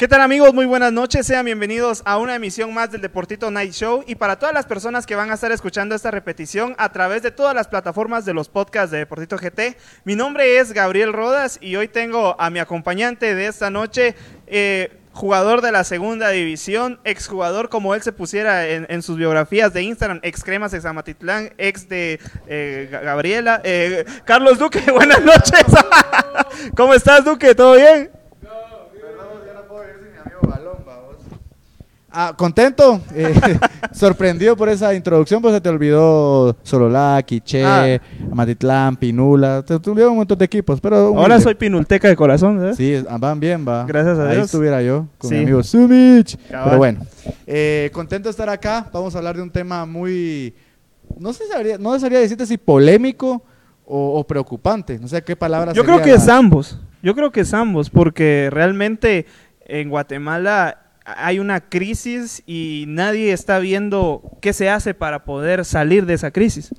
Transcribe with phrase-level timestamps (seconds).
[0.00, 0.54] ¿Qué tal amigos?
[0.54, 4.38] Muy buenas noches, sean bienvenidos a una emisión más del Deportito Night Show y para
[4.38, 7.68] todas las personas que van a estar escuchando esta repetición a través de todas las
[7.68, 12.34] plataformas de los podcasts de Deportito GT, mi nombre es Gabriel Rodas y hoy tengo
[12.40, 14.14] a mi acompañante de esta noche,
[14.46, 19.74] eh, jugador de la segunda división, exjugador como él se pusiera en, en sus biografías
[19.74, 20.82] de Instagram, ex Cremas, ex
[21.58, 25.66] ex de eh, Gabriela, eh, Carlos Duque, buenas noches.
[26.74, 27.54] ¿Cómo estás Duque?
[27.54, 28.19] ¿Todo bien?
[32.12, 33.32] Ah, contento, eh,
[33.92, 38.00] sorprendido por esa introducción, pues se te olvidó Sololaki, Che, Ah.
[38.32, 41.16] Matitlán, Pinula, te, olvidó un montón de equipos, pero...
[41.16, 42.74] Ahora soy pinulteca de corazón, ¿eh?
[42.74, 43.84] Sí, ah, van bien, va.
[43.86, 44.46] Gracias a Ahí Dios.
[44.46, 45.36] estuviera yo con Sí.
[45.36, 46.36] mi amigo Sumich.
[46.48, 46.64] Cabal.
[46.64, 47.00] Pero bueno,
[47.46, 48.88] eh, contento de estar acá.
[48.92, 50.52] Vamos a hablar de un tema muy,
[51.16, 53.42] no sé, sabría, no sabría decirte si polémico
[53.86, 54.98] o, o preocupante.
[54.98, 56.76] No sé qué palabra Yo creo que es ambos.
[57.02, 59.26] Yo creo que es ambos, porque realmente
[59.64, 66.06] en Guatemala hay una crisis y nadie está viendo qué se hace para poder salir
[66.06, 66.70] de esa crisis.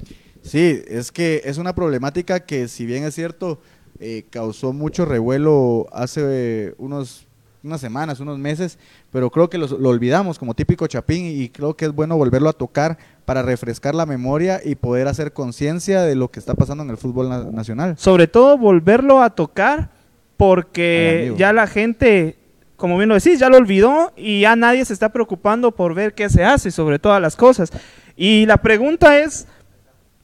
[0.42, 3.60] Sí, es que es una problemática que si bien es cierto,
[4.00, 7.28] eh, causó mucho revuelo hace unos
[7.64, 8.80] unas semanas, unos meses,
[9.12, 12.50] pero creo que los- lo olvidamos como típico chapín y creo que es bueno volverlo
[12.50, 16.84] a tocar para refrescar la memoria y poder hacer conciencia de lo que está pasando
[16.84, 17.96] en el fútbol na- nacional.
[18.00, 19.92] Sobre todo volverlo a tocar
[20.38, 22.36] porque ya la gente,
[22.82, 26.16] como bien lo decís, ya lo olvidó y ya nadie se está preocupando por ver
[26.16, 27.72] qué se hace sobre todas las cosas.
[28.18, 29.46] Y la pregunta es,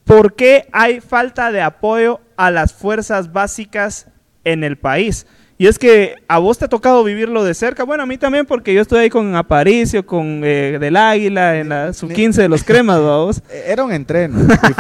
[0.06, 4.08] ¿por qué hay falta de apoyo a las fuerzas básicas
[4.44, 5.28] en el país?
[5.60, 8.46] Y es que a vos te ha tocado vivirlo de cerca, bueno, a mí también
[8.46, 12.64] porque yo estoy ahí con Aparicio, con eh, Del Águila, en la sub-15 de los
[12.64, 13.42] cremas, vos.
[13.50, 14.40] Eh, Era un entreno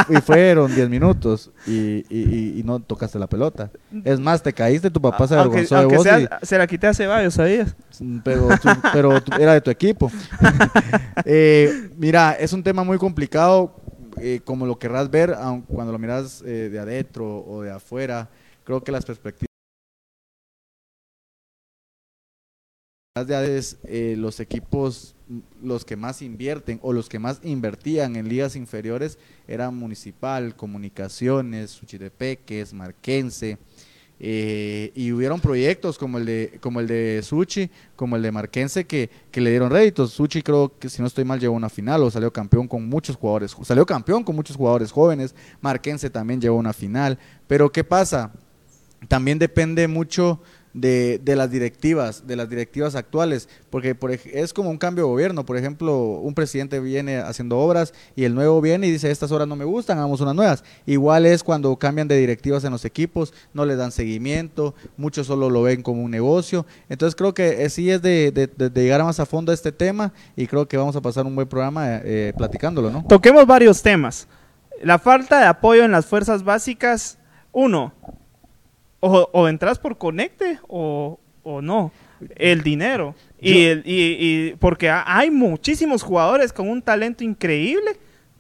[0.09, 3.71] y, y fueron 10 minutos y, y- y- y no tocaste la pelota.
[4.03, 6.67] Es más, te caíste, tu papá se aunque avergonzó de aunque vos sea- se la
[6.67, 7.75] quité a Ceballos, ¿sabías?
[8.23, 10.11] pero, tú- pero era de tu equipo.
[11.25, 13.75] Eh, mira, es un tema muy complicado,
[14.21, 18.29] eh, como lo querrás ver, aun cuando lo miras eh, de adentro o de afuera.
[18.63, 19.46] Creo que las perspectivas
[23.19, 25.15] ADES, eh, los equipos,
[25.61, 29.17] los que más invierten o los que más invertían en ligas inferiores
[29.47, 33.57] eran Municipal, Comunicaciones, Suchitepeques, Marquense.
[34.19, 38.85] eh, y hubieron proyectos como el de como el de Suchi, como el de Marquense
[38.85, 40.11] que, que le dieron réditos.
[40.11, 42.87] Suchi creo que si no estoy mal llegó a una final o salió campeón con
[42.89, 45.35] muchos jugadores, salió campeón con muchos jugadores jóvenes.
[45.61, 47.19] Marquense también llegó a una final.
[47.47, 48.31] Pero ¿qué pasa?
[49.07, 50.41] también depende mucho
[50.73, 55.09] de, de las directivas, de las directivas actuales, porque por, es como un cambio de
[55.09, 55.45] gobierno.
[55.45, 59.47] Por ejemplo, un presidente viene haciendo obras y el nuevo viene y dice, estas obras
[59.47, 60.63] no me gustan, hagamos unas nuevas.
[60.85, 65.49] Igual es cuando cambian de directivas en los equipos, no les dan seguimiento, muchos solo
[65.49, 66.65] lo ven como un negocio.
[66.89, 70.13] Entonces creo que eh, sí es de, de- llegar más a fondo a este tema
[70.35, 73.03] y creo que vamos a pasar un buen programa eh, platicándolo, ¿no?
[73.07, 74.27] Toquemos varios temas.
[74.83, 77.17] La falta de apoyo en las fuerzas básicas,
[77.51, 77.93] uno,
[78.99, 81.91] o, o entras por conecte o, o no.
[82.35, 83.13] El dinero.
[83.39, 84.17] Y, el- y-
[84.49, 87.91] y- porque ha- hay muchísimos jugadores con un talento increíble,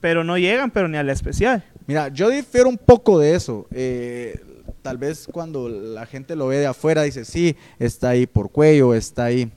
[0.01, 1.63] pero no llegan, pero ni a la especial.
[1.85, 3.67] Mira, yo difiero un poco de eso.
[3.71, 4.39] Eh,
[4.81, 8.93] tal vez cuando la gente lo ve de afuera dice, sí, está ahí por cuello,
[8.95, 9.51] está ahí.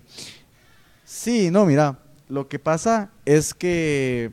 [1.04, 4.30] Sí, no, mira, lo que pasa es que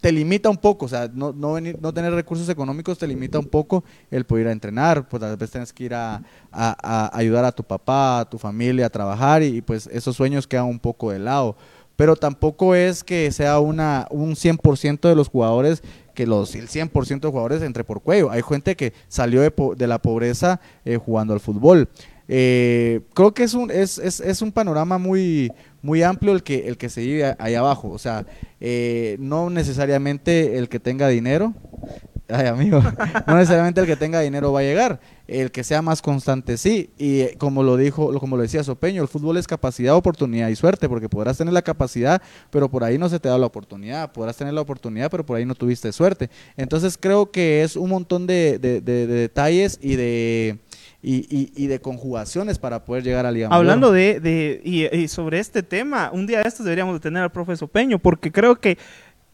[0.00, 3.38] te limita un poco, o sea, no, no, venir- no tener recursos económicos te limita
[3.38, 6.16] un poco el poder a entrenar, pues tal vez tienes que ir a,
[6.52, 10.46] a- a ayudar a tu papá, a tu familia a trabajar y, pues esos sueños
[10.46, 11.56] quedan un poco de lado.
[11.96, 15.82] Pero tampoco es que sea una, un 100% de los jugadores,
[16.14, 18.30] que los, el 100% de jugadores entre por cuello.
[18.30, 21.88] Hay gente que salió de, de la pobreza eh, jugando al fútbol.
[22.28, 25.50] Eh, creo que es un, es, es, es un panorama muy,
[25.82, 27.88] muy amplio el que, el que se vive ahí abajo.
[27.90, 28.26] O sea,
[28.60, 31.54] eh, no necesariamente el que tenga dinero,
[32.28, 32.82] ay amigo,
[33.26, 35.00] no necesariamente el que tenga dinero va a llegar.
[35.26, 36.90] El que sea más constante, sí.
[36.98, 40.56] Y eh, como lo dijo, como lo decía Sopeño, el fútbol es capacidad, oportunidad y
[40.56, 44.10] suerte, porque podrás tener la capacidad, pero por ahí no se te da la oportunidad.
[44.12, 46.30] Podrás tener la oportunidad, pero por ahí no tuviste suerte.
[46.56, 50.58] Entonces creo que es un montón de- de detalles y de
[51.02, 53.48] y, y- y de conjugaciones para poder llegar a Liga.
[53.52, 57.22] Hablando de, de- y, y sobre este tema, un día de estos deberíamos de tener
[57.22, 58.78] al profe Sopeño, porque creo que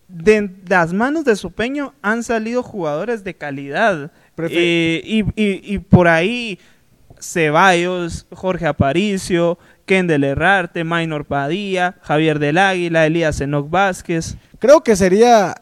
[0.09, 4.11] de las manos de Sopeño han salido jugadores de calidad.
[4.51, 6.59] Eh, y, y- y por ahí
[7.21, 14.37] Ceballos, Jorge Aparicio, Kendall Herrarte, Maynor Padilla, Javier del Águila, Elías Enoc Vázquez.
[14.59, 15.55] Creo que sería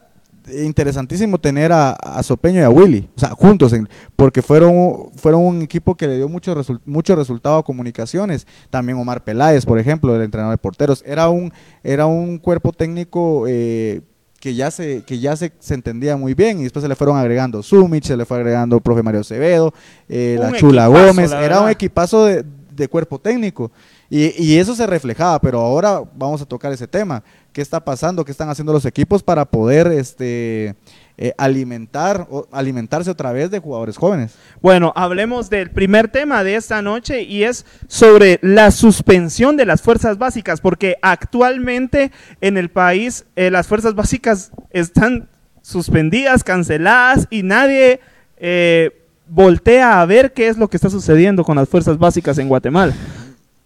[0.51, 5.41] interesantísimo tener a, a Sopeño y a Willy, o sea, juntos, en- porque fueron, fueron
[5.41, 8.45] un equipo que le dio mucho, resul- mucho resultado a comunicaciones.
[8.69, 11.03] También Omar Peláez, por ejemplo, el entrenador de porteros.
[11.05, 11.51] Era un,
[11.83, 14.01] era un cuerpo técnico eh,
[14.39, 17.17] que ya, se, que ya se, se entendía muy bien y después se le fueron
[17.17, 19.73] agregando Sumich, se le fue agregando el profe Mario Acevedo,
[20.09, 21.31] eh, la Chula equipazo, Gómez.
[21.31, 22.43] la Era un equipazo de,
[22.75, 23.71] de cuerpo técnico.
[24.15, 27.23] Y, eso se reflejaba, pero ahora vamos a tocar ese tema.
[27.51, 28.23] ¿Qué está pasando?
[28.23, 30.75] ¿Qué están haciendo los equipos para poder este,
[31.17, 34.35] eh, alimentar o alimentarse otra vez de jugadores jóvenes?
[34.61, 39.81] Bueno, hablemos del primer tema de esta noche y es sobre la suspensión de las
[39.81, 45.27] fuerzas básicas, porque actualmente en el país eh, las fuerzas básicas están
[45.63, 47.99] suspendidas, canceladas y nadie
[48.37, 48.91] eh,
[49.27, 52.93] voltea a ver qué es lo que está sucediendo con las fuerzas básicas en Guatemala.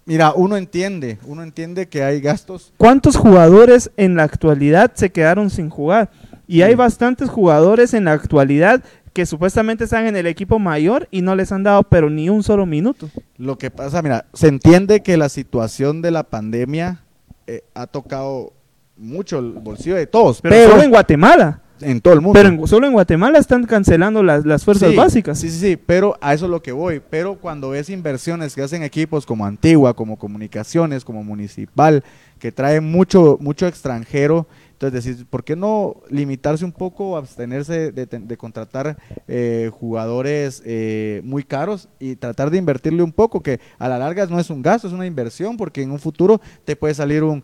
[0.07, 2.71] Mira, uno entiende, uno entiende que hay gastos.
[2.77, 6.09] ¿Cuántos jugadores en la actualidad se quedaron sin jugar?
[6.47, 8.81] Y hay bastantes jugadores en la actualidad
[9.11, 12.41] que supuestamente están en el equipo mayor y no les han dado pero ni un
[12.41, 13.09] solo minuto.
[13.35, 17.03] Lo que pasa, mira, se entiende que la situación de la pandemia
[17.45, 18.53] eh, ha tocado
[18.95, 21.63] mucho el bolsillo de todos, Pero, pero, solo en Guatemala.
[21.81, 22.39] En todo el mundo.
[22.39, 25.39] Pero en- solo en Guatemala están cancelando las, las fuerzas Sí, básicas.
[25.39, 27.01] Sí, sí, sí, pero a eso es lo que voy.
[27.09, 32.03] Pero cuando ves inversiones que hacen equipos como Antigua, como Comunicaciones, como Municipal,
[32.39, 38.05] que traen mucho, mucho extranjero, entonces decís, ¿por qué no limitarse un poco, abstenerse de,
[38.05, 38.95] de- de contratar
[39.27, 44.27] eh, jugadores eh, muy caros y tratar de invertirle un poco, que a la larga
[44.27, 47.43] no es un gasto, es una inversión, porque en un futuro te puede salir un...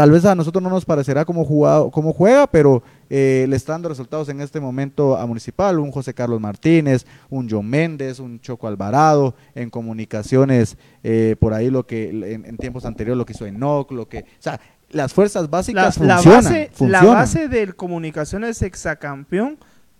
[0.00, 3.72] Tal vez a nosotros no nos parecerá como, jugado, como juega, pero eh, le está
[3.72, 8.40] dando resultados en este momento a Municipal, un José Carlos Martínez, un John Méndez, un
[8.40, 13.34] Choco Alvarado, en comunicaciones, eh, por ahí lo que en, en tiempos anteriores lo que
[13.34, 14.58] hizo Enoch, lo que, o sea,
[14.88, 19.58] las fuerzas básicas la funcionan, base, la base del Comunicaciones Exacampeón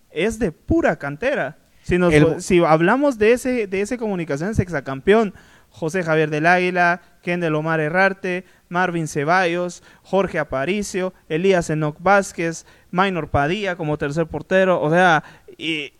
[0.09, 1.59] es de pura cantera.
[1.83, 5.33] Si, nos- El- si hablamos de ese, de ese Comunicaciones Exacampeón,
[5.69, 13.27] José Javier del Águila, Kendall Omar Herrarte, Marvin Ceballos, Jorge Aparicio, Elías Enoc Vázquez, Maynor
[13.27, 15.23] Padilla como tercer portero, o sea,
[15.57, 15.93] y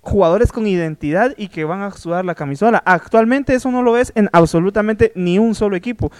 [0.00, 2.82] jugadores con identidad y que van a sudar la camisola.
[2.86, 6.12] Actualmente eso no lo ves en absolutamente ni un solo equipo.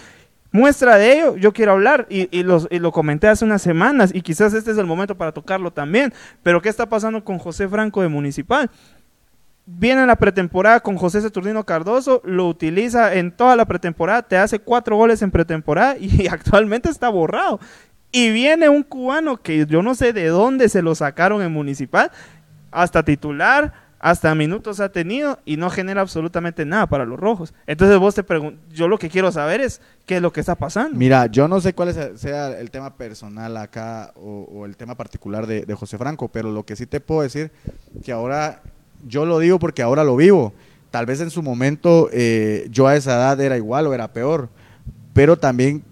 [0.51, 4.11] Muestra de ello, yo quiero hablar y, y los- y lo comenté hace unas semanas
[4.15, 6.13] y quizás este es el momento para tocarlo también,
[6.43, 8.71] pero ¿qué está pasando con José Franco de Municipal?
[9.71, 14.61] Viene la pretemporada con José Saturnino Cardoso, lo utiliza en toda la pretemporada, te hace
[14.61, 17.61] cuatro goles en pretemporada y actualmente está borrado.
[18.11, 22.11] Y viene un cubano que yo no sé de dónde se lo sacaron en Municipal,
[22.71, 27.53] hasta titular, hasta minutos ha tenido y no genera absolutamente nada para los rojos.
[27.67, 30.55] Entonces vos te preguntas, yo lo que quiero saber es qué es lo que está
[30.55, 30.97] pasando.
[30.97, 35.47] Mira, yo no sé cuál sea el tema personal acá o, o el tema particular
[35.47, 37.51] de, de José Franco, pero lo que sí te puedo decir
[38.03, 38.63] que ahora,
[39.07, 40.53] yo lo digo porque ahora lo vivo.
[40.91, 44.49] Tal vez en su momento eh, yo a esa edad era igual o era peor,
[45.13, 45.83] pero también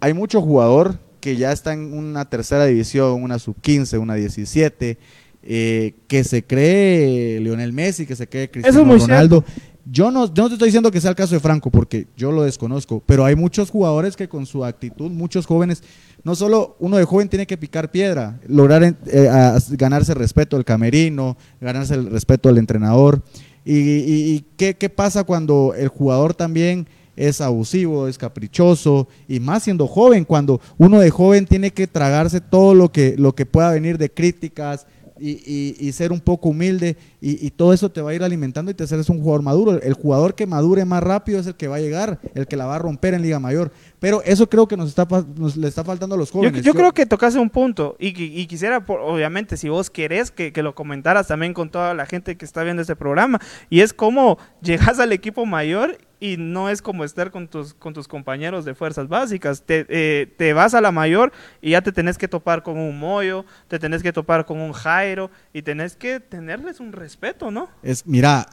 [0.00, 4.98] hay mucho jugador que ya está en una tercera división, una sub-15, una 17,
[5.42, 9.44] eh, que se cree Lionel Messi, que se cree Cristiano muy Ronaldo.
[9.84, 12.32] Yo no, yo no te estoy diciendo que sea el caso de Franco, porque yo
[12.32, 15.82] lo desconozco, pero hay muchos jugadores que con su actitud, muchos jóvenes,
[16.26, 19.30] no solo uno de joven tiene que picar piedra, lograr eh,
[19.70, 23.22] ganarse el respeto del camerino, ganarse el respeto del entrenador.
[23.64, 29.62] ¿Y, y- y qué, pasa cuando el jugador también es abusivo, es caprichoso, y más
[29.62, 33.70] siendo joven, cuando uno de joven tiene que tragarse todo lo que, lo que pueda
[33.70, 34.84] venir de críticas,
[35.20, 38.74] y ser un poco humilde y, y todo eso te va a ir alimentando y
[38.74, 39.80] te haces un jugador maduro.
[39.82, 42.66] El jugador que madure más rápido es el que va a llegar, el que la
[42.66, 43.72] va a romper en Liga Mayor.
[43.98, 45.06] Pero eso creo que nos está
[45.36, 46.62] nos le está faltando a los jóvenes.
[46.62, 50.30] yo creo que tocaste un punto y, qui- y quisiera, por- obviamente, si vos querés
[50.30, 53.80] que, que lo comentaras también con toda la gente que está viendo este programa, y
[53.80, 58.08] es cómo llegas al equipo mayor y no es como estar con tus, con tus
[58.08, 59.62] compañeros de fuerzas básicas.
[59.62, 61.30] Te, eh, te vas a la mayor
[61.60, 64.72] y ya te tenés que topar con un Moyo, te tenés que topar con un
[64.72, 67.05] Jairo y tenés que tenerles un respeto,
[67.50, 67.68] ¿no?
[67.82, 68.46] Es, mira,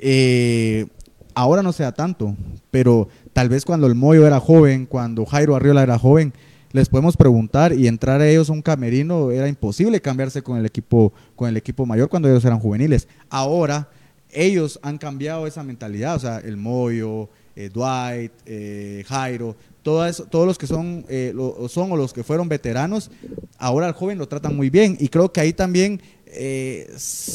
[0.00, 0.86] eh,
[1.34, 2.36] ahora no sea tanto,
[2.70, 6.32] pero tal vez cuando el Moyo era joven, cuando Jairo Arriola era joven,
[6.72, 10.66] les podemos preguntar y entrar a ellos a un camerino era imposible cambiarse con el
[10.66, 13.06] equipo con el equipo mayor cuando ellos eran juveniles.
[13.30, 13.88] Ahora
[14.30, 20.24] ellos han cambiado esa mentalidad, o sea, el Moyo, eh, Dwight, eh, Jairo, todo eso-
[20.24, 23.10] todos los que son, eh, lo- son o los que fueron veteranos,
[23.58, 26.00] ahora al joven lo tratan muy bien y creo que ahí también
[26.34, 26.92] eh,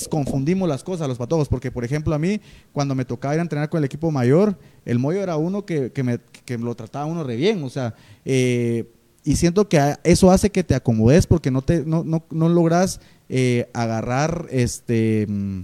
[0.10, 2.42] confundimos las cosas, los patojos, porque por ejemplo a mí,
[2.72, 5.92] cuando me tocaba ir a entrenar con el equipo mayor, el Moyo era uno que,
[5.92, 8.86] que me, que lo trataba uno re bien, o sea, eh,
[9.24, 13.00] y siento que eso hace que te acomodes porque no, te, no, no, no logras
[13.28, 15.26] eh, agarrar este...
[15.28, 15.62] mm,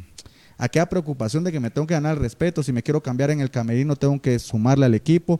[0.58, 3.42] aquella preocupación de que me tengo que ganar el respeto, si me quiero cambiar en
[3.42, 5.40] el camerino tengo que sumarle al equipo,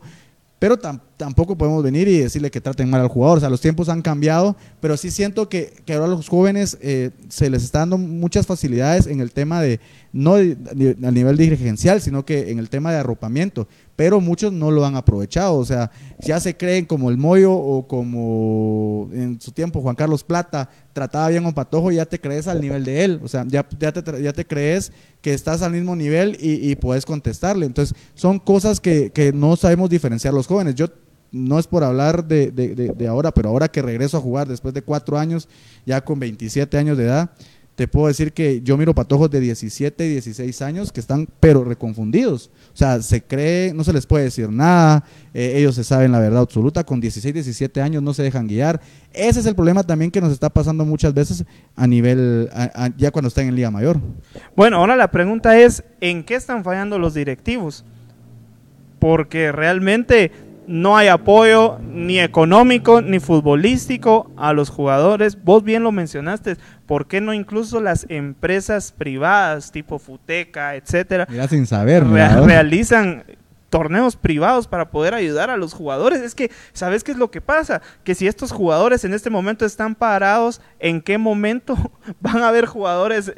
[0.58, 3.60] pero tam- tampoco podemos venir y decirle que traten mal al jugador, o sea, los
[3.60, 7.80] tiempos han cambiado, pero sí siento que, que ahora los jóvenes eh, se les está
[7.80, 9.80] dando muchas facilidades en el tema de,
[10.12, 14.84] no a nivel dirigencial, sino que en el tema de arropamiento, pero muchos no lo
[14.84, 19.80] han aprovechado, o sea, ya se creen como el Moyo o como en su tiempo
[19.80, 23.20] Juan Carlos Plata trataba bien a un patojo, ya te crees al nivel de él,
[23.22, 26.76] o sea, ya, ya, te, ya te crees que estás al mismo nivel y, y
[26.76, 27.66] puedes contestarle.
[27.66, 30.74] Entonces, son cosas que, que no sabemos diferenciar los jóvenes.
[30.74, 30.86] Yo
[31.32, 34.82] no es por hablar de- de ahora, pero ahora que regreso a jugar después de
[34.82, 35.48] cuatro años,
[35.84, 37.30] ya con 27 años de edad,
[37.74, 41.62] te puedo decir que yo miro patojos de 17 y 16 años que están pero
[41.62, 42.50] reconfundidos.
[42.76, 45.02] O sea, se cree, no se les puede decir nada,
[45.32, 48.82] eh, ellos se saben la verdad absoluta, con 16, 17 años no se dejan guiar.
[49.14, 52.50] Ese es el problema también que nos está pasando muchas veces a nivel,
[52.98, 53.98] ya cuando están en Liga Mayor.
[54.54, 57.82] Bueno, ahora la pregunta es, ¿en qué están fallando los directivos?
[58.98, 60.30] Porque realmente
[60.66, 65.42] no hay apoyo ni económico ni futbolístico a los jugadores.
[65.42, 66.56] Vos bien lo mencionaste,
[66.86, 73.24] ¿por qué no incluso las empresas privadas tipo Futeca, etcétera, Mira, sin saber, realizan
[73.70, 76.20] torneos privados para poder ayudar a los jugadores.
[76.22, 77.82] Es que, ¿sabes qué es lo que pasa?
[78.04, 81.76] Que si estos jugadores en este momento están parados, ¿en qué momento
[82.20, 83.32] van a haber jugadores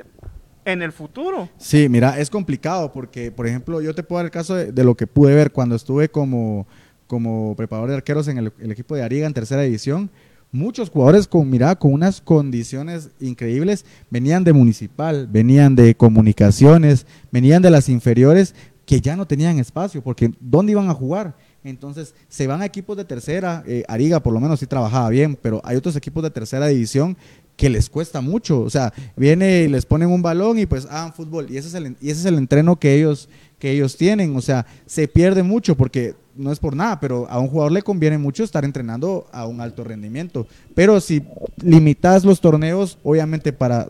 [0.64, 1.48] en el futuro?
[1.56, 4.84] Sí, mira, es complicado porque, por ejemplo, yo te puedo dar el caso de, de
[4.84, 6.66] lo que pude ver cuando estuve como,
[7.08, 10.10] como preparador de arqueros en el, equipo de Ariga en tercera división.
[10.52, 17.60] Muchos jugadores con, mira, con unas condiciones increíbles, venían de municipal, venían de comunicaciones, venían
[17.60, 18.54] de las inferiores
[18.86, 21.34] que ya no tenían espacio, porque ¿dónde iban a jugar?
[21.64, 25.36] Entonces se van a equipos de tercera, eh, Ariga por lo menos sí trabajaba bien,
[25.40, 27.16] pero hay otros equipos de tercera división
[27.58, 31.12] que les cuesta mucho, o sea, viene y les ponen un balón y pues hagan
[31.12, 34.36] fútbol, y ese es el, y ese es el entreno que ellos, que ellos tienen,
[34.36, 37.82] o sea, se pierde mucho porque no es por nada, pero a un jugador le
[37.82, 41.22] conviene mucho estar entrenando a un alto rendimiento, pero si
[41.62, 43.88] limitas los torneos, obviamente para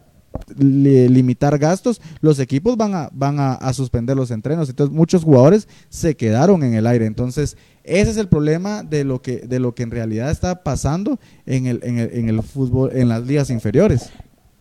[0.57, 4.69] li- limitar gastos, los equipos van a, suspender los entrenos.
[4.69, 7.07] Entonces, muchos jugadores se quedaron en el aire.
[7.07, 11.19] Entonces, ese es el problema de lo que, de lo que en realidad está pasando
[11.47, 14.11] en el, en el, en el fútbol, en las ligas inferiores.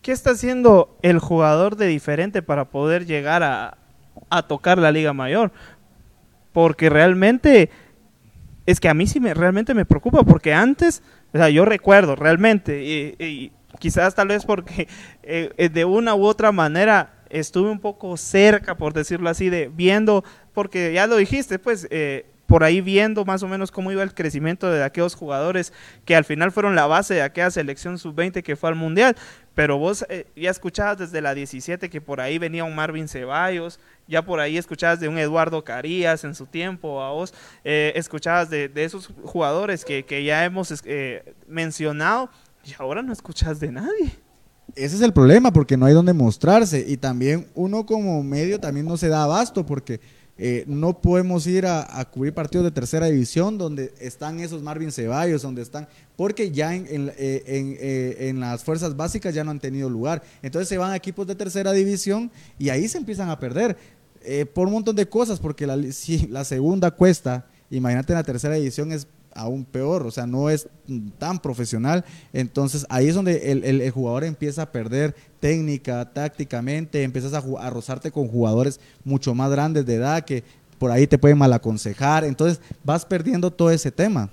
[0.02, 5.52] ¿Qué está haciendo el jugador de diferente para poder llegar a tocar la Liga Mayor?
[6.52, 7.70] Porque realmente
[8.66, 11.02] es que a mí sí me realmente me preocupa porque antes,
[11.32, 14.88] o sea, yo recuerdo realmente y, y quizás tal vez porque
[15.22, 19.68] eh, eh, de una u otra manera estuve un poco cerca, por decirlo así, de
[19.68, 24.02] viendo, porque ya lo dijiste, pues eh, por ahí viendo más o menos cómo iba
[24.02, 25.74] el crecimiento de aquellos jugadores
[26.06, 29.14] que al final fueron la base de aquella selección sub-20 que fue al Mundial.
[29.54, 33.78] Pero vos eh, ya escuchabas desde la 17 que por ahí venía un Marvin Ceballos,
[34.06, 38.48] ya por ahí escuchabas de un Eduardo Carías en su tiempo, a vos eh, escuchabas
[38.48, 42.30] de, esos jugadores que, que ya hemos eh, mencionado
[42.64, 44.18] y ahora no escuchas de nadie.
[44.74, 46.84] Ese es el problema, porque no hay donde mostrarse.
[46.86, 50.00] Y también uno como medio también no se da abasto, porque
[50.38, 54.92] eh, no podemos ir a, a cubrir partidos de tercera división donde están esos Marvin
[54.92, 59.42] Ceballos, donde están, porque ya en, en, eh, en, eh, en las fuerzas básicas ya
[59.42, 60.22] no han tenido lugar.
[60.42, 63.76] Entonces se van a equipos de tercera división y ahí se empiezan a perder
[64.22, 68.24] eh, por un montón de cosas, porque la, si la segunda cuesta, imagínate en la
[68.24, 69.06] tercera división es
[69.38, 70.68] aún peor, o sea, no es
[71.18, 72.04] tan profesional.
[72.32, 78.10] Entonces ahí es donde el, jugador empieza a perder técnica, tácticamente, empiezas a, a rozarte
[78.10, 80.44] con jugadores mucho más grandes de edad que
[80.78, 82.24] por ahí te pueden mal aconsejar.
[82.24, 84.28] Entonces vas perdiendo todo ese tema.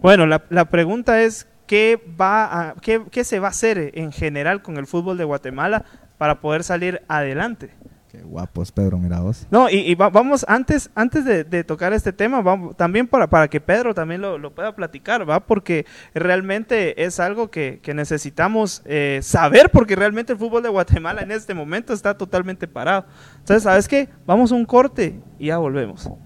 [0.00, 4.76] Bueno, la, pregunta es, ¿qué, va a, ¿qué se va a hacer en general con
[4.76, 5.84] el fútbol de Guatemala
[6.18, 7.70] para poder salir adelante?
[8.12, 9.46] Qué guapos, Pedro, mira vos.
[9.50, 13.26] No, y, y va- vamos, antes, antes de, de tocar este tema, vamos, también para,
[13.26, 15.40] para que Pedro también lo, lo pueda platicar, ¿va?
[15.40, 21.22] Porque realmente es algo que, que necesitamos eh, saber, porque realmente el fútbol de Guatemala
[21.22, 23.06] en este momento está totalmente parado.
[23.38, 24.10] Entonces, ¿sabes qué?
[24.26, 26.10] Vamos a un corte y ya volvemos.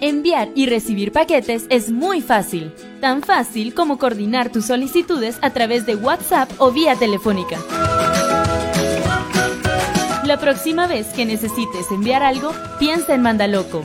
[0.00, 2.72] Enviar y recibir paquetes es muy fácil.
[3.04, 7.58] Tan fácil como coordinar tus solicitudes a través de WhatsApp o vía telefónica.
[10.24, 13.82] La próxima vez que necesites enviar algo, piensa en Mandaloco.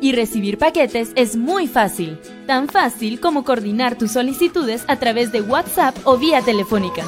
[0.00, 2.18] Y recibir paquetes es muy fácil,
[2.48, 7.04] tan fácil como coordinar tus solicitudes a través de WhatsApp o vía telefónica.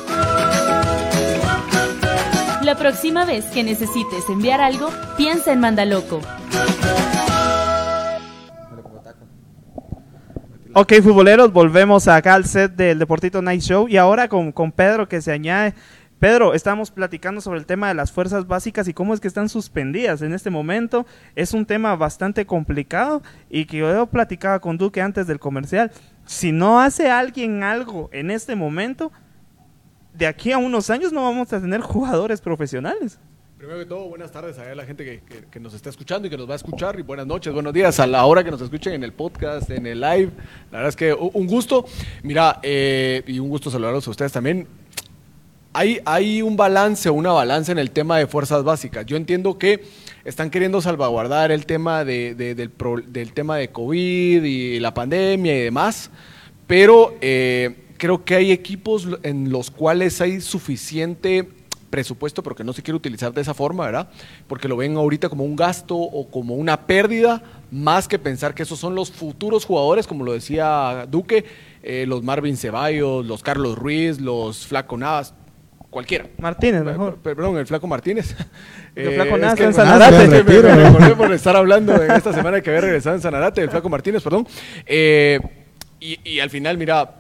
[2.62, 6.21] La próxima vez que necesites enviar algo, piensa en Mandaloco.
[10.73, 15.09] Ok, futboleros, volvemos acá al set del Deportito Night Show y ahora con, con Pedro
[15.09, 15.75] que se añade.
[16.21, 19.49] Pedro, estamos platicando sobre el tema de las fuerzas básicas y cómo es que están
[19.49, 21.07] suspendidas en este momento.
[21.35, 25.91] Es un tema bastante complicado y que yo platicaba con Duque antes del comercial.
[26.27, 29.11] Si no hace alguien algo en este momento,
[30.12, 33.19] de aquí a unos años no vamos a tener jugadores profesionales.
[33.57, 36.31] Primero que todo, buenas tardes a la gente que, que, que, nos está escuchando y
[36.31, 36.99] que nos va a escuchar.
[36.99, 39.87] Y buenas noches, buenos días a la hora que nos escuchen en el podcast, en
[39.87, 40.31] el live.
[40.71, 41.87] La verdad es que un gusto.
[42.23, 44.80] Mira, eh, y un gusto saludarlos a ustedes también.
[45.73, 49.06] Hay, un balance, una balanza en el tema de fuerzas básicas.
[49.06, 49.85] Yo entiendo que
[50.25, 55.63] están queriendo salvaguardar el tema de, de, del, tema de COVID y la pandemia y
[55.63, 56.11] demás,
[56.67, 61.49] pero eh, creo que hay equipos en los cuales hay suficiente
[61.89, 64.09] presupuesto, pero que no se quiere utilizar de esa forma, ¿verdad?
[64.49, 68.65] Porque lo ven ahorita como un gasto o como una pérdida, más que pensar que
[68.65, 71.45] esos son los futuros jugadores, como lo decía Duque,
[71.83, 75.35] eh, los Marvin Ceballos, los Carlos Ruiz, los Flaco Navas,
[75.91, 76.26] cualquiera.
[76.39, 77.17] Martínez, mejor.
[77.17, 78.35] Perdón, el Flaco Martínez.
[78.95, 80.29] El Flaco Navas es en Sanarate.
[80.29, 83.89] Me, recordé por estar hablando en esta semana que había regresado en Sanarate, el Flaco
[83.89, 84.49] Martínez, perdón.
[84.85, 85.39] Eh,
[86.00, 87.15] y, y al final, mira,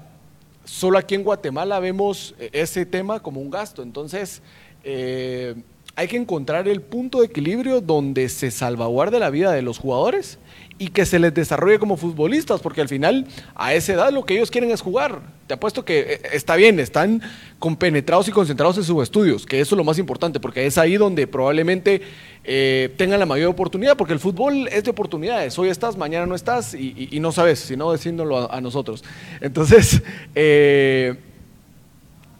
[0.64, 3.84] solo aquí en Guatemala vemos ese tema como un gasto.
[3.84, 4.42] Entonces,
[4.84, 5.54] eh,
[5.96, 10.38] hay que encontrar el punto de equilibrio donde se salvaguarde la vida de los jugadores
[10.80, 14.34] y que se les desarrolle como futbolistas, porque al final a esa edad lo que
[14.34, 15.20] ellos quieren es jugar.
[15.46, 17.20] Te apuesto que eh, está bien, están
[17.58, 20.96] compenetrados y concentrados en sus estudios, que eso es lo más importante, porque es ahí
[20.96, 22.00] donde probablemente
[22.44, 25.58] eh, tengan la mayor oportunidad, porque el fútbol es de oportunidades.
[25.58, 29.04] Hoy estás, mañana no estás y, no sabes, sino decíndolo a, nosotros.
[29.42, 30.02] Entonces,
[30.34, 31.14] eh,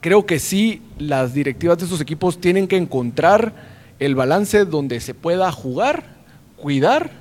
[0.01, 3.53] creo que sí, las directivas de estos equipos tienen que encontrar
[3.99, 6.05] el balance donde se pueda jugar,
[6.57, 7.20] cuidar,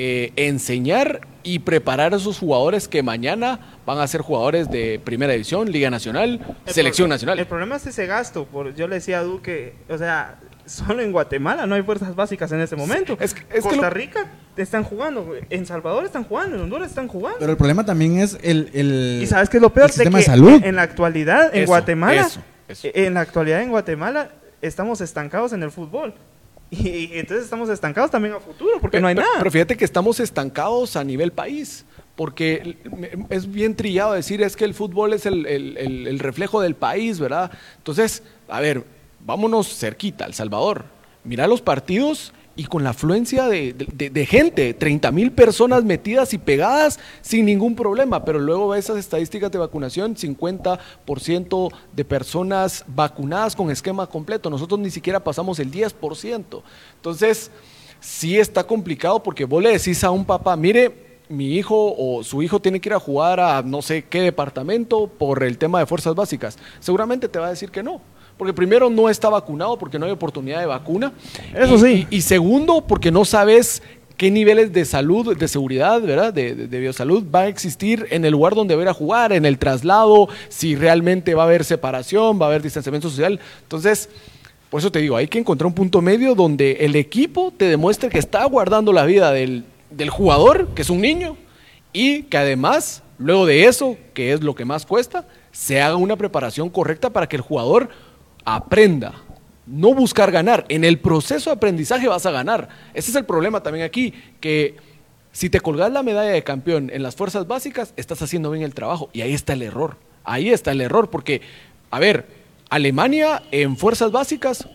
[0.00, 5.32] eh, enseñar y preparar a esos jugadores que mañana van a ser jugadores de primera
[5.32, 7.38] división, Liga Nacional, El Selección pro- Nacional.
[7.40, 8.44] El problema es ese gasto.
[8.46, 12.52] Por, yo le decía a Duque, o sea, solo en Guatemala no hay fuerzas básicas
[12.52, 13.16] en este momento.
[13.20, 16.88] Es que- es que Costa lo- Rica están jugando, en Salvador están jugando, en Honduras
[16.90, 17.38] están jugando.
[17.40, 20.18] Pero el problema también es el, el, y sabes qué es lo peor el sistema
[20.18, 20.60] de de que salud.
[20.64, 22.88] en la actualidad en Eso, Guatemala, eso, eso.
[22.94, 24.30] en la actualidad en Guatemala
[24.60, 26.14] estamos estancados en el fútbol.
[26.84, 29.28] Y, y entonces estamos estancados también a futuro porque no hay nada.
[29.38, 32.76] Pero fíjate que estamos estancados a nivel país, porque
[33.30, 36.74] es bien trillado decir es que el fútbol es el, el- el- el reflejo del
[36.74, 37.50] país, ¿verdad?
[37.78, 38.84] Entonces, a ver,
[39.20, 40.84] vámonos cerquita, El Salvador.
[41.24, 46.98] Mira los partidos y con la afluencia de, gente, 30 mil personas metidas y pegadas
[47.20, 53.70] sin ningún problema, pero luego ves esas estadísticas de vacunación, 50% de personas vacunadas con
[53.70, 56.62] esquema completo, nosotros ni siquiera pasamos el 10%.
[56.96, 57.52] Entonces,
[58.00, 62.42] sí está complicado porque vos le decís a un papá, mire, mi hijo o su
[62.42, 65.86] hijo tiene que ir a jugar a no sé qué departamento por el tema de
[65.86, 66.58] fuerzas básicas.
[66.80, 68.00] Seguramente te va a decir que no.
[68.38, 71.12] Porque primero no está vacunado porque no hay oportunidad de vacuna.
[71.54, 72.06] Eso Y- sí.
[72.10, 73.82] Y, y segundo porque no sabes
[74.16, 76.32] qué niveles de salud, de seguridad, ¿verdad?
[76.32, 78.94] De, de- de biosalud va a existir en el lugar donde va a ir a
[78.94, 83.38] jugar, en el traslado, si realmente va a haber separación, va a haber distanciamiento social.
[83.62, 84.08] Entonces,
[84.70, 88.10] Por eso te digo, hay que encontrar un punto medio donde el equipo te demuestre
[88.10, 91.38] que está guardando la vida del, del jugador, que es un niño,
[91.94, 96.16] y que además, luego de eso, que es lo que más cuesta, se haga una
[96.16, 97.88] preparación correcta para que el jugador
[98.54, 99.14] aprenda.
[99.66, 100.64] No buscar ganar.
[100.68, 102.68] En el proceso de aprendizaje vas a ganar.
[102.94, 104.76] Ese es el problema también aquí, que
[105.32, 108.74] si te colgas la medalla de campeón en las fuerzas básicas, estás haciendo bien el
[108.74, 109.10] trabajo.
[109.12, 109.96] Y ahí está el error.
[110.24, 111.42] Ahí está el error, porque,
[111.90, 112.26] a ver,
[112.70, 114.66] Alemania en fuerzas básicas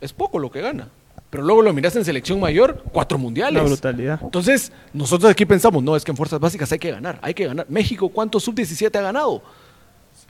[0.00, 0.88] es poco lo que gana.
[1.30, 3.60] Pero luego lo miras en selección mayor, cuatro mundiales.
[3.60, 4.20] Una brutalidad.
[4.22, 7.46] Entonces, nosotros aquí pensamos, no, es que en fuerzas básicas hay que ganar, hay que
[7.46, 7.66] ganar.
[7.68, 9.42] México, ¿cuántos sub-17 ha ganado?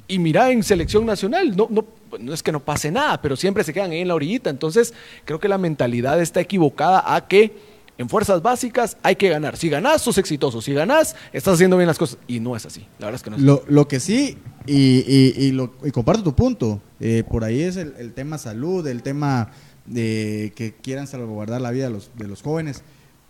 [0.09, 1.85] Y mira en selección nacional, no, no,
[2.19, 4.49] no es que no pase nada, pero siempre se quedan ahí en la orillita.
[4.49, 4.95] Entonces,
[5.27, 7.55] creo que la mentalidad está equivocada a que
[7.99, 9.57] en fuerzas básicas hay que ganar.
[9.57, 10.63] Si ganás, sos exitoso.
[10.63, 12.19] Si ganás, estás haciendo bien las cosas.
[12.27, 12.87] Y no es así.
[12.99, 15.91] La verdad es que no es Lo, lo que sí, y, y- y lo- y
[15.91, 19.51] comparto tu punto, eh, por ahí es el, el tema salud, el tema
[19.85, 22.83] de que quieran salvaguardar la vida de los, de los jóvenes,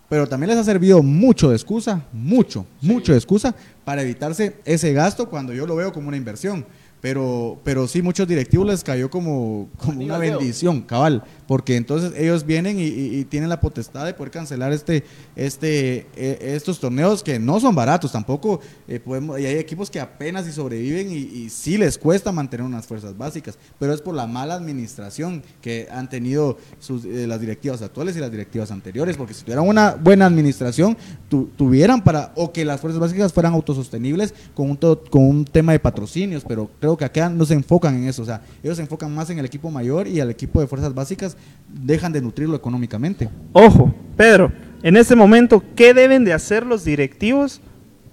[0.09, 4.92] pero también les ha servido mucho de excusa, mucho, mucho de excusa para evitarse ese
[4.92, 6.64] gasto cuando yo lo veo como una inversión.
[7.01, 12.45] Pero, pero sí, muchos directivos les cayó como, como una bendición, cabal, porque entonces ellos
[12.45, 15.05] vienen y, y- y tienen la potestad de poder cancelar este,
[15.37, 18.61] este, eh, estos torneos que no son baratos tampoco.
[18.89, 22.67] eh, podemos, y hay equipos que apenas si sobreviven y, y sí les cuesta mantener
[22.67, 27.41] unas fuerzas básicas, pero es por la mala administración que han tenido sus, eh, las
[27.41, 30.97] directivas actuales y las directivas anteriores, porque si tuvieran una buena administración,
[31.29, 35.45] tu- tuvieran para, o que las fuerzas básicas fueran autosostenibles con un, to- con un
[35.45, 38.77] tema de patrocinios, pero creo que acá no se enfocan en eso, o sea, ellos
[38.77, 41.37] se enfocan más en el equipo mayor y al equipo de fuerzas básicas
[41.68, 43.29] dejan de nutrirlo económicamente.
[43.53, 47.61] Ojo, Pedro, en este momento, ¿qué deben de hacer los directivos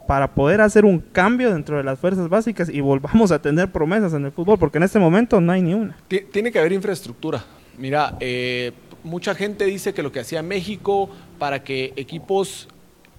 [0.07, 4.13] para poder hacer un cambio dentro de las fuerzas básicas y volvamos a tener promesas
[4.13, 4.57] en el fútbol?
[4.59, 5.95] Porque en este momento no hay ni una.
[6.07, 7.43] Ti- Tiene que haber infraestructura.
[7.77, 8.71] Mira, eh,
[9.03, 11.09] mucha gente dice que lo que hacía México
[11.39, 12.67] para que equipos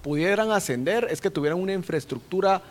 [0.01, 2.61] pudieran ascender es que tuvieran una infraestructura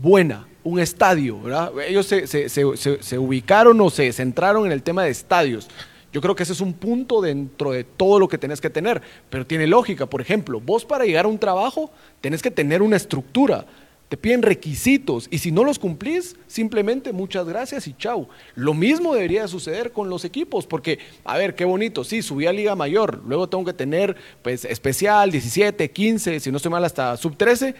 [0.00, 1.72] buena, un estadio, ¿verdad?
[1.86, 5.68] Ellos se, se- se- se- ubicaron o se centraron en el tema de estadios.
[6.12, 9.02] Yo creo que ese es un punto dentro de todo lo que tenés que tener,
[9.30, 10.06] pero tiene lógica.
[10.06, 13.66] Por ejemplo, vos para llegar a un trabajo tenés que tener una estructura.
[14.08, 18.28] Te piden requisitos y si no los cumplís, simplemente muchas gracias y chau.
[18.54, 22.46] Lo mismo debería de suceder con los equipos, porque, a ver, qué bonito, sí, subí
[22.46, 26.84] a Liga Mayor, luego tengo que tener, pues, especial, 17, 15, si no estoy mal,
[26.84, 27.74] hasta sub 13,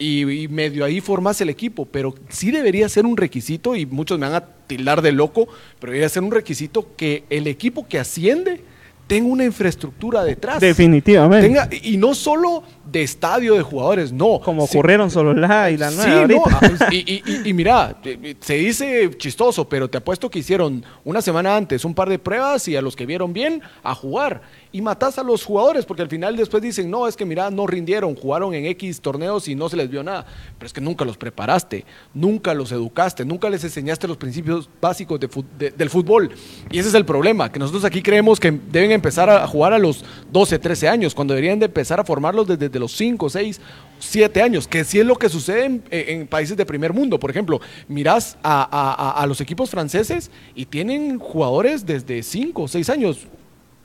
[0.00, 4.18] y, y medio ahí formas el equipo, pero sí debería ser un requisito, y muchos
[4.18, 5.46] me van a tildar de loco,
[5.78, 8.62] pero debería ser un requisito que el equipo que asciende
[9.06, 10.60] tenga una infraestructura detrás.
[10.60, 11.44] Definitivamente.
[11.48, 14.40] Tenga, y no solo de estadio de jugadores, no.
[14.40, 16.58] Como Sí, ocurrieron solo la y la Sí, nueva no, ahorita.
[16.62, 20.84] ah, y, y- y- y mira, eh, se dice chistoso, pero te apuesto que hicieron
[21.04, 24.42] una semana antes un par de pruebas y a los que vieron bien a jugar.
[24.72, 27.66] Y matas a los jugadores, porque al final después dicen, no, es que mira, no
[27.66, 30.24] rindieron, jugaron en X torneos y no se les vio nada.
[30.58, 35.18] Pero es que nunca los preparaste, nunca los educaste, nunca les enseñaste los principios básicos
[35.18, 36.30] del fútbol.
[36.70, 39.78] Y ese es el problema, que nosotros aquí creemos que deben empezar a jugar a
[39.80, 43.60] los 12, 13 años, cuando deberían de empezar a formarlos desde, los 5, 6,
[43.98, 47.18] 7 años, que sí es lo que sucede en, países de primer mundo.
[47.18, 53.26] Por ejemplo, mirás a, a- los equipos franceses y tienen jugadores desde 5, 6 años.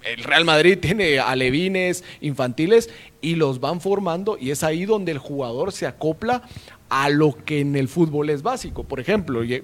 [0.06, 2.90] El Real Madrid tiene alevines, infantiles
[3.22, 6.44] y los van formando y es ahí donde el jugador se acopla
[6.90, 8.84] a lo que en el fútbol es básico.
[8.84, 9.64] Por ejemplo, eh,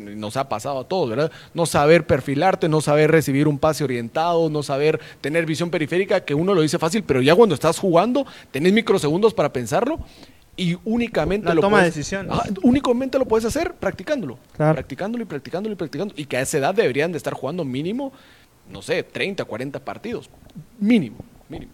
[0.00, 1.30] nos ha pasado a todos, ¿verdad?
[1.52, 6.34] No saber perfilarte, no saber recibir un pase orientado, no saber tener visión periférica, que
[6.34, 9.98] uno lo dice fácil, pero ya cuando estás jugando, tenés microsegundos para pensarlo
[10.56, 14.38] y únicamente La lo toma de puedes- únicamente lo puedes hacer practicándolo.
[14.56, 14.74] Claro.
[14.74, 16.14] Practicándolo y practicándolo y practicando.
[16.16, 18.12] Y que a esa edad deberían de estar jugando mínimo,
[18.72, 20.30] no sé, 30, 40 partidos.
[20.80, 21.16] Mínimo,
[21.48, 21.70] mínimo.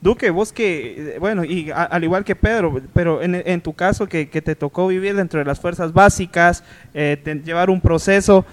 [0.00, 3.72] Duque, vos que, eh, bueno, y a- al igual que Pedro, pero en, en tu
[3.74, 6.62] caso que, que te tocó vivir dentro de las fuerzas básicas,
[6.94, 8.44] eh, te- llevar un proceso,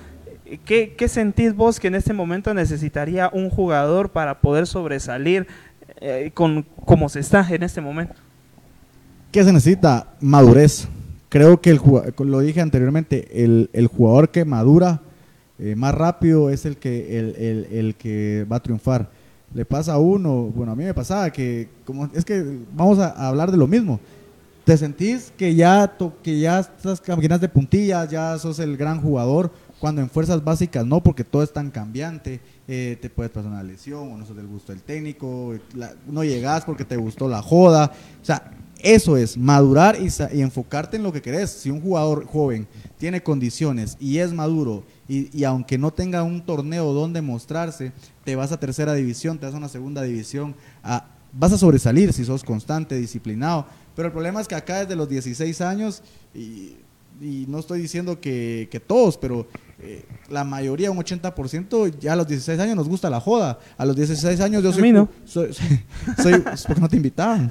[0.46, 5.46] eh, ¿qué, ¿qué sentís vos que en este momento necesitaría un jugador para poder sobresalir
[6.02, 8.16] eh, con como se está en este momento?
[9.32, 10.08] ¿Qué se necesita?
[10.22, 10.88] Madurez.
[11.30, 11.80] Creo que el
[12.20, 15.02] lo dije anteriormente, el, el jugador que madura
[15.60, 19.10] eh, más rápido es el que, el, el- el que va a triunfar.
[19.54, 23.10] Le pasa a uno, bueno, a mí me pasaba que, como es que vamos a,
[23.28, 24.00] hablar de lo mismo.
[24.66, 29.00] Te sentís que ya, to- que ya estás caminas de puntillas, ya sos el gran
[29.00, 32.40] jugador, cuando en fuerzas básicas no, porque todo es tan cambiante.
[32.68, 36.24] eh, te puedes pasar una lesión o no sos del gusto del técnico, la- no
[36.24, 37.92] llegas porque te gustó la joda.
[38.22, 38.52] O sea,
[38.86, 41.50] eso es, madurar y, enfocarte en lo que querés.
[41.50, 42.68] Si un jugador joven
[43.00, 47.92] tiene condiciones y es maduro, y, aunque no tenga un torneo donde mostrarse,
[48.24, 50.56] te vas a tercera división, te vas a una segunda división,
[51.34, 53.66] vas a sobresalir si sos constante, disciplinado.
[53.96, 56.04] Pero el problema es que acá desde los 16 años,
[56.36, 56.76] y,
[57.48, 59.48] no estoy diciendo que todos, pero
[59.86, 63.60] eh, la mayoría, un 80%, ya a los 16 años nos gusta la joda.
[63.78, 64.82] A los 16 años yo A soy...
[64.82, 65.08] mí no.
[65.26, 65.54] soy,
[66.22, 67.50] soy, es porque no te invitaban.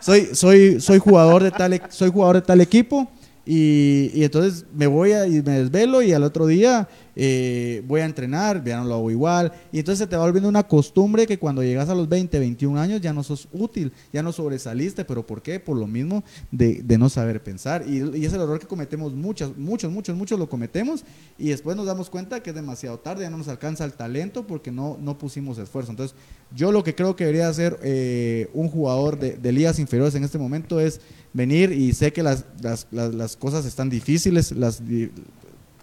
[0.00, 3.10] soy, soy, soy jugador de tal, e- soy jugador de tal equipo
[3.44, 8.04] y, entonces me voy a, y me desvelo y al otro día eh, voy a
[8.04, 9.52] entrenar, ya no lo hago igual.
[9.72, 12.80] Y entonces se te va volviendo una costumbre que cuando llegas a los 20, 21
[12.80, 15.04] años ya no sos útil, ya no sobresaliste.
[15.04, 15.58] ¿Pero por qué?
[15.58, 17.84] Por lo mismo de, no saber pensar.
[17.88, 21.04] Y, es el error que cometemos muchos, muchos, muchos, muchos lo cometemos
[21.36, 24.46] y después nos damos cuenta que es demasiado tarde, ya no nos alcanza el talento
[24.46, 25.90] porque no, no pusimos esfuerzo.
[25.90, 26.16] Entonces,
[26.54, 30.38] yo lo que creo que debería hacer eh, un jugador de ligas inferiores en este
[30.38, 31.00] momento es
[31.32, 34.82] venir y sé que las, las, las, cosas están difíciles, las,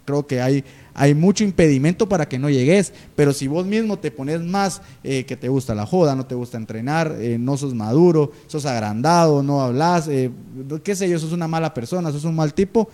[0.06, 0.64] creo que hay,
[0.96, 5.24] hay mucho impedimento para que no llegues, pero si vos mismo te pones más eh,
[5.26, 9.44] que te gusta la joda, no te gusta entrenar, eh, no sos maduro, sos agrandado,
[9.44, 10.32] no hablas, eh,
[10.84, 12.90] qué sé yo, sos una mala persona, sos un mal tipo,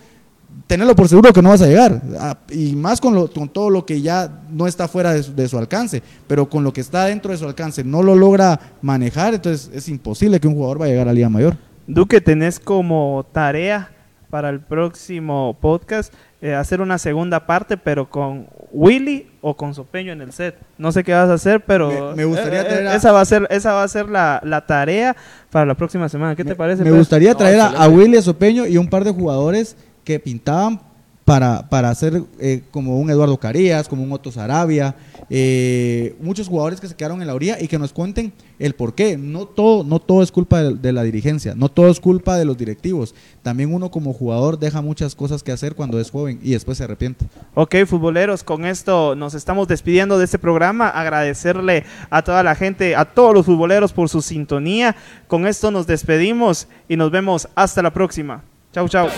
[0.66, 2.02] tenerlo por seguro que no vas a llegar.
[2.18, 5.34] Ah, y más con, lo- con todo lo que ya no está fuera de su,
[5.34, 8.60] de su alcance, pero con lo que está dentro de su alcance no lo logra
[8.82, 11.56] manejar, entonces es imposible que un jugador vaya a llegar a Liga Mayor.
[11.86, 13.90] Duque, tenés como tarea
[14.30, 20.12] para el próximo podcast eh, hacer una segunda parte, pero con Willy o con Sopeño
[20.12, 20.56] en el set.
[20.78, 23.12] No sé qué vas a hacer, pero Me- me gustaría eh, eh, traer a- esa
[23.12, 25.16] va a ser esa va a ser la, la tarea
[25.50, 26.34] para la próxima semana.
[26.34, 26.82] ¿Qué te parece?
[26.82, 27.88] Me gustaría No, traer a, a.
[27.88, 30.80] Willy Sopeño y un par de jugadores que pintaban
[31.26, 34.94] para, para hacer eh, como un Eduardo Carías, como un Otto Sarabia,
[35.28, 38.94] eh, muchos jugadores que se quedaron en la orilla y que nos cuenten el por
[38.94, 39.18] qué.
[39.18, 42.44] No todo, no todo es culpa de, de la dirigencia, no todo es culpa de
[42.44, 43.12] los directivos.
[43.42, 46.84] También uno como jugador deja muchas cosas que hacer cuando es joven y después se
[46.84, 47.26] arrepiente.
[47.54, 50.90] Ok, futboleros, con esto nos estamos despidiendo de este programa.
[50.90, 54.94] Agradecerle a toda la gente, a todos los futboleros por su sintonía.
[55.26, 58.44] Con esto nos despedimos y nos vemos hasta la próxima.
[58.72, 59.08] Chau, chau.